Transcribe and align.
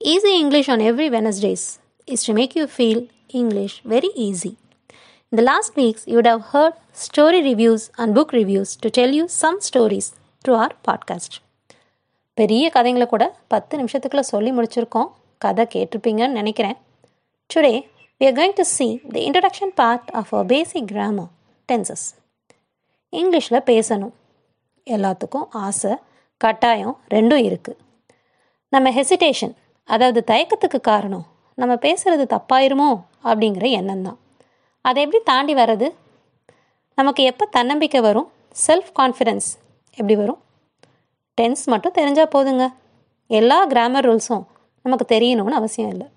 Easy 0.00 0.32
English 0.34 0.68
on 0.68 0.80
every 0.80 1.08
Wednesdays 1.10 1.64
is 2.06 2.22
to 2.24 2.32
make 2.32 2.54
you 2.54 2.66
feel 2.68 2.98
English 3.32 3.74
very 3.84 4.10
easy. 4.16 4.52
In 5.32 5.36
the 5.36 5.42
last 5.42 5.76
weeks, 5.76 6.06
you 6.06 6.16
would 6.16 6.26
have 6.26 6.42
heard 6.52 6.74
story 6.92 7.40
reviews 7.42 7.90
and 7.98 8.14
book 8.14 8.32
reviews 8.32 8.76
to 8.76 8.90
tell 8.90 9.10
you 9.10 9.26
some 9.28 9.60
stories 9.60 10.06
through 10.44 10.54
our 10.54 10.72
podcast. 10.88 11.32
பெரிய 12.38 12.70
கதைங்களை 12.74 13.06
கூட 13.06 13.24
பத்து 13.48 13.74
நிமிஷத்துக்குள்ள 13.76 14.22
சொல்லி 14.32 14.50
முடிச்சிருக்கோம் 14.50 15.08
கதை 15.38 15.64
கேட்டிருப்பீங்கன்னு 15.74 16.38
நினைக்கிறேன் 16.40 16.76
today 17.50 17.74
we 18.20 18.26
are 18.26 18.36
going 18.40 18.52
to 18.52 18.64
see 18.64 18.90
the 19.14 19.22
introduction 19.28 19.70
part 19.80 20.04
of 20.20 20.26
our 20.34 20.44
basic 20.52 20.84
grammar 20.92 21.26
tenses 21.68 22.02
இங்கிலீஷில் 23.12 23.66
பேசணும் 23.70 24.14
எல்லாத்துக்கும் 24.86 25.46
ஆசை 25.66 25.92
கட்டாயம் 26.40 26.96
ரெண்டும் 27.14 27.42
இருக்குது 27.48 27.78
நம்ம 28.72 28.90
ஹெசிடேஷன் 28.90 29.54
அதாவது 29.83 30.23
தயக்கத்துக்கு 30.27 30.81
காரணம். 30.81 31.25
நம்ம 31.53 31.75
பேசுகிறது 31.75 32.25
தப்பாயிருமோ? 32.35 33.01
அப்படிங்கிற 33.23 33.69
எண்ணம் 33.69 34.01
தான் 34.01 34.19
அதை 34.81 35.03
எப்படி 35.03 35.23
தாண்டி 35.23 35.53
வர்றது? 35.53 35.89
நமக்கு 36.95 37.23
எப்போ 37.23 37.45
தன்னம்பிக்கை 37.45 38.01
வரும்? 38.01 38.31
செல்ஃப் 38.67 38.91
கான்ஃபிடென்ஸ் 38.99 39.49
எப்படி 39.91 40.15
வரும்? 40.15 40.41
டென்ஸ் 41.41 41.63
மட்டும் 41.65 41.93
தெரிஞ்சால் 41.93 42.29
போதுங்க. 42.35 42.73
எல்லா 43.27 43.65
கிராமர் 43.65 44.09
ரூல்ஸும் 44.09 44.45
நமக்கு 44.83 45.19
தெரியணும்னு 45.19 45.49
அவசியம் 45.49 45.89
இல்லை. 45.89 46.07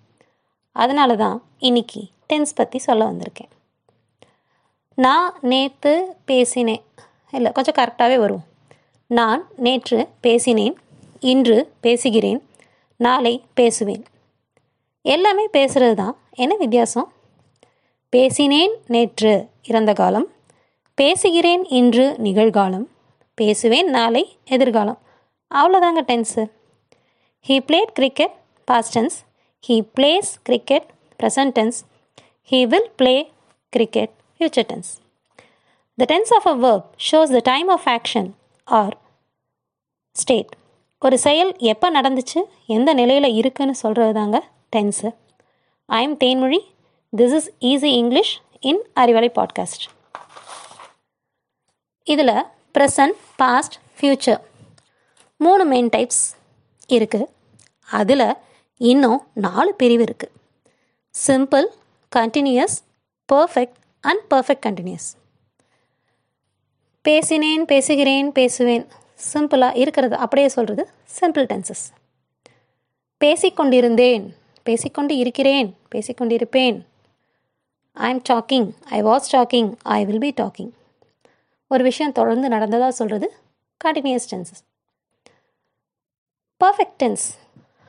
அதனால 0.73 1.17
தான் 1.17 1.43
இன்னைக்கு 1.59 2.07
டென்ஸ் 2.33 2.55
பற்றி 2.55 2.79
சொல்ல 2.79 3.05
வந்திருக்கேன். 3.05 3.53
நான் 4.95 5.35
நேற்று 5.41 6.17
பேசினேன். 6.25 6.85
இல்லை 7.31 7.53
கொஞ்சம் 7.53 7.75
கரெக்டாகவே 7.75 8.17
வரும். 8.17 8.45
நான் 9.07 9.47
நேற்று 9.57 10.09
பேசினேன். 10.21 10.79
இன்று 11.21 11.73
பேசுகிறேன். 11.81 12.49
நாளை 12.97 13.45
பேசுவேன். 13.55 14.05
எல்லாமே 15.03 15.49
பேசுகிறது 15.49 15.95
தான் 15.95 16.17
என்ன 16.31 16.55
வித்தியாசம்? 16.55 17.13
பேசினேன் 18.09 18.75
நேற்று 18.87 19.49
இறந்த 19.63 19.93
காலம். 19.93 20.29
பேசுகிறேன் 20.95 21.65
இன்று 21.65 22.17
நிகழ்காலம். 22.19 22.87
பேசுவேன் 23.35 23.91
நாளை 23.91 24.37
எதிர்காலம். 24.45 24.99
அவ்வளோதாங்க 25.55 26.03
tense. 26.11 26.51
He 27.49 27.57
played 27.69 27.93
cricket 27.93 28.35
past tense 28.71 29.17
he 29.69 29.83
plays 29.95 30.31
cricket 30.43 30.87
present 31.23 31.55
tense 31.59 31.79
he 32.51 32.67
will 32.67 32.91
play 32.97 33.33
cricket 33.69 34.11
future 34.39 34.69
tense 34.71 34.91
the 35.99 36.05
tense 36.15 36.33
of 36.35 36.47
a 36.47 36.55
verb 36.57 36.85
shows 37.11 37.33
the 37.37 37.41
time 37.43 37.69
of 37.69 37.87
action 37.87 38.31
or 38.65 38.97
state 40.13 40.53
ஒரு 41.05 41.19
செயல் 41.19 41.57
எப்போ 41.59 42.01
நடந்துச்சு? 42.01 42.41
எந்த 42.67 42.93
நிலையில் 42.93 43.35
இருக்குன்னு 43.35 43.75
சொல்கிறது 43.75 44.13
தாங்க 44.13 44.49
tense 44.77 45.15
I 45.87 46.03
am 46.03 46.19
Thenmozhi 46.19 46.59
this 47.17 47.35
is 47.35 47.51
easy 47.61 47.85
English 47.85 48.43
in 48.61 48.83
Arivalai 48.95 49.29
podcast 49.31 49.85
இதில் 52.05 52.43
ப்ரெசன்ட் 52.79 53.17
பாஸ்ட் 53.37 53.75
ஃப்யூச்சர் 54.01 54.41
மூணு 55.37 55.65
மெயின் 55.65 55.89
டைப்ஸ் 55.89 56.23
இருக்குது 56.89 57.27
அதில் 57.91 58.37
இன்னும் 58.77 59.27
நாலு 59.35 59.75
பிரிவு 59.75 60.05
இருக்குது 60.05 60.33
simple 61.27 61.67
continuous 62.17 62.77
perfect 63.33 63.77
and 64.01 64.33
perfect 64.35 64.67
continuous 64.67 65.09
பேசினேன் 67.03 67.65
பேசுகிறேன் 67.65 68.33
பேசுவேன். 68.33 68.87
சிம்பிளாக 69.33 69.77
இருக்கிறது. 69.77 70.17
அப்படியே 70.17 70.49
சொல்கிறது 70.49 70.83
சிம்பிள் 71.21 71.47
டென்சஸ் 71.53 71.85
பேசிக்கொண்டிருந்தேன். 73.21 74.25
பேசிக்கொண்டு 74.63 75.17
இருக்கிறேன் 75.17 75.69
பேசிக்கொண்டிருப்பேன். 75.95 76.77
I 77.97 78.11
am 78.11 78.23
talking 78.29 78.69
I 78.91 79.03
was 79.03 79.27
talking 79.37 79.69
I 79.83 80.05
will 80.05 80.19
be 80.19 80.35
talking 80.43 80.73
ஒரு 81.71 81.85
விஷயம் 81.85 82.13
தொடர்ந்து 82.13 82.49
நடந்ததாக 82.49 82.91
சொல்கிறது 82.91 83.27
கண்டினியூஸ் 83.85 84.27
டென்சஸ் 84.33 84.63
பர்ஃபெக்ட் 86.61 86.99
டென்ஸ் 86.99 87.27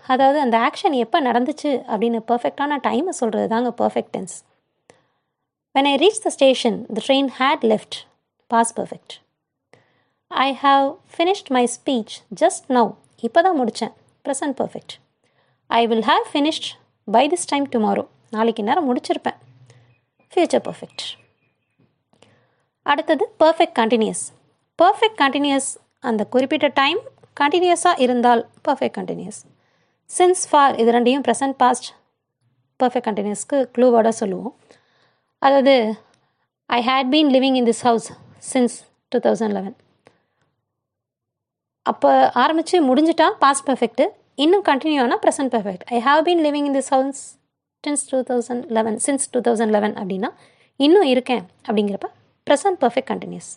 அதாவது 0.06 0.40
அந்த 0.40 0.58
ஆக்ஷன் 0.58 0.96
எப்போ 0.96 1.22
நடந்துச்சு 1.22 1.72
அப்படின்னு 1.92 2.20
பர்ஃபெக்டான 2.32 2.78
டைமை 2.88 3.10
சொல்கிறது 3.10 3.48
தாங்க 3.48 3.70
perfect 3.82 4.14
tense 4.16 4.36
when 5.76 5.88
I 5.88 5.96
reach 5.96 6.24
the 6.24 6.30
station 6.30 6.78
the 6.94 7.02
train 7.08 7.30
had 7.40 7.64
left 7.64 7.98
past 8.48 8.74
perfect 8.80 9.16
I 10.32 10.50
have 10.64 10.86
finished 11.16 11.50
my 11.56 11.64
speech 11.76 12.14
just 12.42 12.66
now 12.78 12.90
இப்போ 13.28 13.40
தான் 13.46 13.58
முடித்தேன் 13.60 13.94
present 14.26 14.56
perfect 14.62 14.94
I 15.70 15.82
will 15.92 16.06
have 16.10 16.24
finished 16.32 16.68
by 17.08 17.24
this 17.34 17.48
time 17.52 17.66
tomorrow 17.76 18.04
நாளைக்கு 18.36 18.64
நேரம் 18.70 18.88
முடிச்சிருப்பேன். 18.90 19.38
ஃப்யூச்சர் 20.34 20.64
பர்ஃபெக்ட் 20.68 21.04
அடுத்தது 22.86 23.26
perfect 23.44 23.76
continuous 23.82 24.24
perfect 24.80 25.20
continuous 25.24 25.70
அந்த 26.10 26.24
குறிப்பிட்ட 26.34 26.68
time 26.82 27.00
கண்டினியூஸாக 27.42 28.02
இருந்தால் 28.06 28.42
பர்ஃபெக்ட் 28.68 28.98
கண்டினியூஸ் 29.00 29.40
சின்ஸ் 30.10 30.44
ஃபார் 30.50 30.76
இது 30.82 30.92
ரெண்டையும் 30.98 31.26
ப்ரெசன்ட் 31.28 31.58
பாஸ்ட் 31.64 31.88
பர்ஃபெக்ட் 32.80 33.08
கண்டினியூஸ்க்கு 33.10 33.58
க்ளூவோட 33.76 34.10
சொல்லுவோம். 34.22 34.54
அதாவது 35.42 35.74
I 36.78 36.82
had 36.90 37.10
been 37.16 37.32
living 37.38 37.58
in 37.62 37.68
this 37.72 37.84
house 37.88 38.08
since 38.52 38.76
two 39.12 39.20
thousand 39.26 39.56
eleven 39.58 39.76
அப்போ 41.86 42.12
ஆரம்பித்து 42.44 42.78
முடிஞ்சிட்டா 42.90 43.28
பாஸ்ட் 43.40 43.66
பர்ஃபெக்ட்டு 43.70 44.06
இன்னும் 44.36 44.64
கண்டினியூ 44.70 45.02
ஆனால் 45.02 45.22
present 45.26 45.52
perfect 45.56 45.84
I 45.92 46.00
have 46.00 46.22
been 46.28 46.42
living 46.46 46.68
in 46.70 46.78
this 46.80 46.92
house 46.96 47.22
since 47.84 48.04
two 48.12 48.20
thousand 48.30 48.64
eleven 48.78 48.98
since 49.00 49.26
two 49.34 49.40
thousand 49.40 49.72
eleven 49.72 49.96
அப்படின்னா 49.98 50.30
இன்னும் 50.80 51.04
இருக்கேன் 51.04 51.44
அப்படிங்கிறப்ப 51.68 52.08
present 52.48 52.80
perfect 52.82 53.10
continuous 53.10 53.52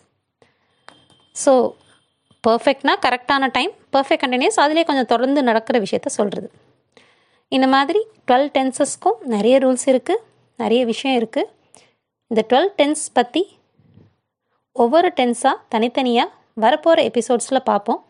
so 1.36 1.52
பர்ஃபெக்ட்னா 2.44 2.94
கரெக்டான 3.06 3.50
டைம் 3.50 3.72
பர்ஃபெக்ட் 3.92 4.22
கண்டினியூஸ் 4.24 4.58
அதிலே 4.60 4.84
கொஞ்சம் 4.84 5.06
தொடர்ந்து 5.06 5.42
நடக்கிற 5.42 5.80
விஷயத்த 5.80 6.08
சொல்கிறது 6.08 6.48
இந்த 7.52 7.66
மாதிரி 7.66 8.00
டுவெல் 8.28 8.50
டென்சஸ்க்கும் 8.54 9.18
நிறைய 9.26 9.58
ரூல்ஸ் 9.58 9.86
இருக்குது 9.88 10.22
நிறைய 10.58 10.84
விஷயம் 10.84 11.16
இருக்குது 11.20 11.50
இந்த 12.30 12.40
டுவெல் 12.50 12.72
டென்ஸ் 12.78 13.12
பற்றி 13.12 13.42
ஒவ்வொரு 14.76 15.08
டென்ஸாக 15.20 15.56
தனித்தனியாக 15.68 16.34
வரப்போகிற 16.60 17.00
எபிசோட்ஸில் 17.10 17.66
பார்ப்போம். 17.70 18.00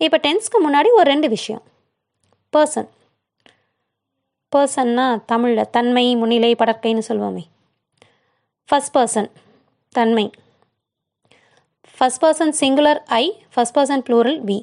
இப்போ 0.00 0.18
டென்ஸ்க்கு 0.26 0.58
முன்னாடி 0.66 0.88
ஒரு 0.98 1.06
ரெண்டு 1.12 1.28
விஷயம். 1.34 1.62
பர்சன் 2.54 2.88
பர்சன்னா 4.54 5.06
தமிழில் 5.30 5.70
தன்மை 5.76 6.04
முன்னிலை 6.20 6.50
படற்கைன்னு 6.60 7.02
சொல்லுவோமே. 7.08 7.44
ஃபஸ்ட் 8.68 8.92
பர்சன் 8.96 9.28
தன்மை. 9.98 10.26
First 11.98 12.22
person 12.24 12.52
singular 12.60 13.00
I 13.22 13.24
first 13.54 13.76
person 13.76 14.04
plural 14.08 14.38
we 14.48 14.58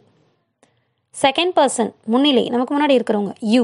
second 1.16 1.54
person 1.60 1.92
முன்னிலை. 2.14 2.44
நமக்கு 2.54 2.74
முன்னாடி 2.76 2.98
இருக்கிறவங்க 2.98 3.34
யூ 3.54 3.64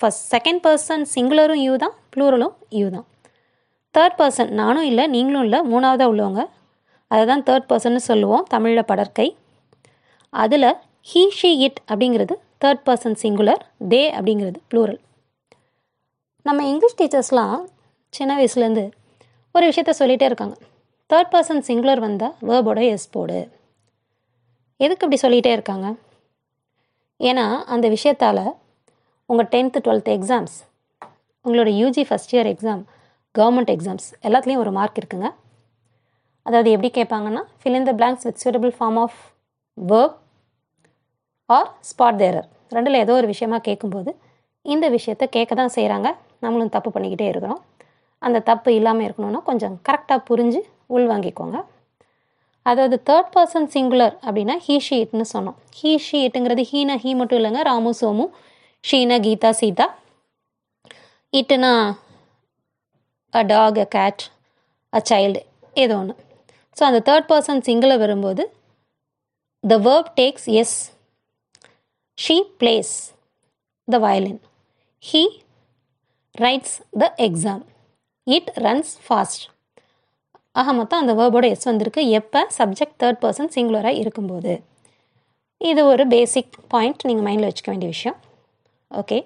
ஃபஸ்ட் 0.00 0.24
செகண்ட் 0.34 0.62
பர்சன் 0.66 1.04
சிங்குலரும் 1.14 1.62
யூ 1.66 1.74
தான் 1.84 1.94
ப்ளூரலும் 2.14 2.54
யூ 2.78 2.86
தான். 2.96 3.06
தேர்ட் 3.94 4.16
பர்சன் 4.20 4.50
நானும் 4.60 4.86
இல்லை 4.90 5.04
நீங்களும் 5.14 5.44
இல்லை 5.46 5.60
மூணாவதாக 5.72 6.12
உள்ளவங்க. 6.12 6.42
அதை 7.12 7.22
தான் 7.30 7.44
தேர்ட் 7.48 7.68
பர்சன்னு 7.70 8.02
சொல்லுவோம் 8.10 8.46
தமிழில் 8.54 8.88
படற்கை. 8.90 9.28
அதில் 10.32 10.68
ஹீ 11.10 11.22
ஷீ 11.38 11.50
இட் 11.66 11.80
அப்படிங்கிறது 11.88 12.34
தேர்ட் 12.64 12.82
பர்சன் 12.86 13.18
சிங்குலர் 13.22 13.62
தே 13.88 14.00
அப்படிங்கிறது 14.18 14.58
ப்ளூரல் 14.70 15.00
நம்ம 16.42 16.66
இங்கிலீஷ் 16.66 16.98
டீச்சர்ஸ்லாம் 17.00 17.64
சின்ன 18.08 18.36
வயசுலேருந்து 18.38 18.84
ஒரு 19.54 19.64
விஷயத்த 19.68 19.92
சொல்லிகிட்டே 19.98 20.22
இருக்காங்க. 20.22 20.56
தேர்ட் 21.10 21.30
பர்சன் 21.32 21.62
சிங்குலர் 21.68 21.98
வந்தால் 21.98 22.34
வேர்போட 22.48 22.80
எஸ் 22.80 23.10
போடு. 23.10 23.38
எதுக்கு 24.76 25.06
இப்படி 25.06 25.18
சொல்லிகிட்டே 25.22 25.52
இருக்காங்க? 25.52 25.94
ஏன்னா 27.20 27.44
அந்த 27.74 27.88
விஷயத்தால் 27.88 28.42
உங்கள் 29.26 29.50
டென்த்து 29.54 29.80
டுவெல்த்து 29.84 30.12
எக்ஸாம்ஸ் 30.18 30.56
உங்களோட 31.44 31.70
UG 31.80 32.04
first 32.08 32.32
year 32.32 32.50
exam 32.52 32.82
government 33.38 33.72
exams 33.74 34.06
எல்லாத்துலேயும் 34.22 34.62
ஒரு 34.64 34.72
மார்க் 34.72 35.00
இருக்குங்க. 35.00 35.28
அதாவது 36.42 36.70
எப்படி 36.70 36.90
கேட்பாங்கன்னா 37.00 37.42
fill 37.60 37.78
in 37.80 37.88
the 37.88 37.92
blanks 37.92 38.26
with 38.28 38.40
suitable 38.44 38.72
form 38.78 38.98
of 39.04 39.18
verb 39.90 40.12
or 41.50 41.70
spot 41.90 42.18
the error 42.20 42.46
ரெண்டில் 42.72 43.02
ஏதோ 43.02 43.12
ஒரு 43.20 43.26
விஷயமா 43.26 43.58
கேட்கும்போது 43.68 44.10
இந்த 44.64 44.86
விஷயத்த 44.96 45.24
கேட்க 45.36 45.52
தான் 45.54 45.74
செய்கிறாங்க 45.76 46.08
நம்மளும் 46.44 46.72
தப்பு 46.74 46.90
பண்ணிக்கிட்டே 46.94 47.26
இருக்கிறோம். 47.30 47.60
அந்த 48.22 48.38
தப்பு 48.50 48.70
இல்லாமல் 48.78 49.06
இருக்கணும்னா 49.06 49.40
கொஞ்சம் 49.48 49.74
கரெக்டாக 49.88 50.20
புரிஞ்சு 50.30 50.60
உள்வாங்கிக்கோங்க 50.96 51.58
அதாவது 52.66 52.96
தேர்ட் 53.08 53.30
பர்சன் 53.36 53.68
சிங்குலர் 53.74 54.14
அப்படின்னா 54.26 54.56
ஹீ 54.66 54.76
ஷீட்னு 54.88 55.26
சொன்னோம். 55.34 55.58
ஹீ 55.78 55.92
ஷீட்டுங்கிறது 56.08 56.64
ஹீனா 56.72 56.96
ஹீ 57.04 57.10
மட்டும் 57.20 57.38
இல்லைங்க. 57.40 57.62
Ramu 57.70 57.92
Somu 58.00 58.24
Sheena 58.84 59.16
Geetha 59.26 59.50
Seetha. 59.60 59.86
இட்டுனா 61.32 61.72
a 63.32 63.42
dog 63.52 63.78
a 63.84 63.88
cat 63.96 64.22
a 64.92 65.00
child 65.10 65.40
ஏதோ 65.76 65.96
ஒன்று 66.00 66.14
ஸோ 66.76 66.82
அந்த 66.88 67.00
தேர்ட் 67.08 67.28
பர்சன் 67.32 67.60
சிங்கில் 67.66 68.00
வரும்போது 68.04 68.42
the 69.70 69.76
verb 69.78 70.10
takes 70.20 70.48
S 70.60 70.76
she 72.18 72.36
plays 72.60 72.92
the 73.88 73.98
violin 73.98 74.40
he 75.12 75.22
writes 76.38 76.76
the 76.98 77.14
exam 77.16 77.62
it 78.26 78.50
runs 78.54 78.92
fast 79.06 79.44
ஆக 80.52 80.72
மொத்தம் 80.72 81.00
அந்த 81.00 81.12
வேர்போட 81.14 81.44
எஸ் 81.48 81.64
வந்திருக்கு. 81.64 82.08
எப்போ? 82.08 82.40
சப்ஜெக்ட் 82.58 82.96
தேர்ட் 82.98 83.20
பர்சன் 83.24 83.52
சிங்குலராக 83.54 83.98
இருக்கும்போது. 84.02 84.62
இது 85.58 85.84
ஒரு 85.84 86.06
பேசிக் 86.06 86.54
பாயிண்ட் 86.68 87.06
நீங்கள் 87.06 87.26
மைண்டில் 87.26 87.48
வச்சுக்க 87.48 87.72
வேண்டிய 87.72 87.90
விஷயம். 87.90 88.18
ஓகே 88.94 89.18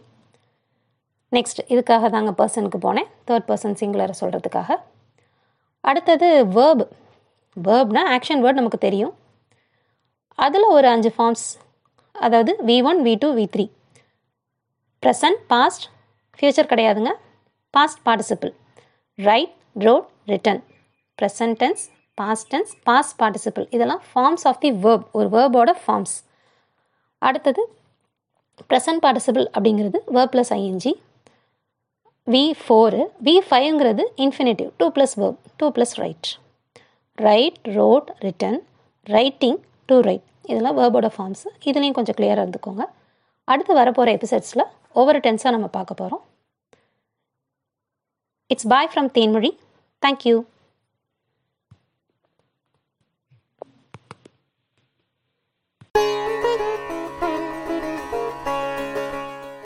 நெக்ஸ்ட் 1.32 1.60
இதுக்காக 1.68 2.10
தாங்க 2.10 2.32
பர்சனுக்கு 2.44 2.78
போனேன். 2.86 3.10
தேர்ட் 3.26 3.48
பர்சன் 3.50 3.78
சிங்குலரை 3.82 4.12
சொல்கிறதுக்காக 4.20 4.76
அடுத்தது 5.80 6.46
வேர்ப் 6.46 6.88
வேர்ப்னா 7.64 8.02
ஆக்ஷன் 8.16 8.42
வேர்ட் 8.44 8.60
நமக்கு 8.60 8.78
தெரியும். 8.78 9.20
அதில் 10.38 10.66
ஒரு 10.68 10.86
அஞ்சு 10.88 11.10
ஃபார்ம்ஸ் 11.16 11.46
அதாவது 12.14 12.52
V 12.64 12.76
one 12.82 13.00
V 13.02 13.14
two 13.14 13.28
V 13.32 13.44
three 13.54 13.64
present 15.02 15.40
past 15.46 15.84
future 16.38 16.70
கிடையாதுங்க. 16.70 17.10
Past 17.74 18.00
participle 18.04 18.52
write 19.18 19.52
wrote 19.76 20.08
written 20.28 20.60
present 21.18 21.56
tense 21.58 21.82
past 22.18 22.48
tense 22.50 22.72
past 22.84 23.16
participle 23.18 23.66
இதெல்லாம் 23.70 24.02
ஃபார்ம்ஸ் 24.10 24.44
ஆஃப் 24.46 24.60
தி 24.60 24.70
வேர்ப் 24.84 25.06
ஒரு 25.12 25.28
வேர்போட 25.28 25.72
ஃபார்ம்ஸ் 25.84 26.14
அடுத்தது 27.22 27.62
ப்ரெசன்ட் 28.70 29.02
பார்ட்டிசிபிள் 29.04 29.46
அப்படிங்கிறது 29.54 29.98
verb 30.16 30.32
plus 30.34 30.52
ING 30.52 30.92
V 32.26 32.44
four 32.62 33.02
V 33.22 33.34
ஃபைவ்ங்கிறது 33.48 34.04
infinitive 34.18 34.68
to 34.80 34.88
plus 34.96 35.14
verb 35.20 35.40
to 35.56 35.68
plus 35.76 35.94
write 36.02 36.28
write 37.18 37.58
wrote 37.76 38.10
written 38.26 38.58
writing 39.06 39.58
to 39.88 40.00
write 40.00 40.26
இதெல்லாம் 40.42 40.78
வேர்போட 40.78 41.08
forms 41.16 41.44
இதுலேயும் 41.64 41.96
கொஞ்சம் 41.98 42.14
கிளியராக 42.18 42.44
இருந்துக்கோங்க. 42.44 42.84
அடுத்து 43.44 43.72
வரப்போகிற 43.76 44.10
எபிசோட்ஸில் 44.18 44.64
ஒவ்வொரு 44.92 45.18
டென்ஸாக 45.18 45.50
நம்ம 45.50 45.66
பார்க்க 45.66 45.94
போகிறோம் 45.94 46.22
it's 48.46 48.68
bye 48.68 48.90
from 48.94 49.10
Thenmozhi 49.18 49.50
thank you 50.02 50.36